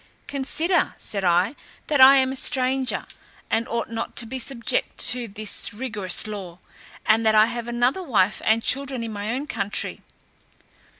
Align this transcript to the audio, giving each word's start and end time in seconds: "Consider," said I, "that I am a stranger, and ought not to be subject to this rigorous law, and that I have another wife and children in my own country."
"Consider," 0.25 0.95
said 0.97 1.23
I, 1.23 1.55
"that 1.85 2.01
I 2.01 2.15
am 2.15 2.31
a 2.31 2.35
stranger, 2.35 3.05
and 3.51 3.67
ought 3.67 3.87
not 3.91 4.15
to 4.15 4.25
be 4.25 4.39
subject 4.39 4.97
to 5.11 5.27
this 5.27 5.75
rigorous 5.75 6.25
law, 6.25 6.57
and 7.05 7.23
that 7.23 7.35
I 7.35 7.45
have 7.45 7.67
another 7.67 8.01
wife 8.01 8.41
and 8.43 8.63
children 8.63 9.03
in 9.03 9.13
my 9.13 9.31
own 9.31 9.45
country." 9.45 10.01